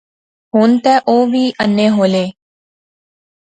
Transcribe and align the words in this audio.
ہُن 0.53 0.69
تے 0.83 0.93
اوہ 1.09 1.25
وی 1.31 1.43
انے 1.63 1.87
ہولے 1.95 2.25